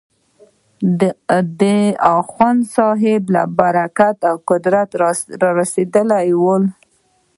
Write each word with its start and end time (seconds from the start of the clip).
د 1.61 1.61
اخوندصاحب 2.17 3.23
له 3.35 3.43
برکته 3.59 4.29
قدرت 4.49 4.89
ته 5.39 5.47
رسېدلي 5.59 6.27
ول. 6.43 6.63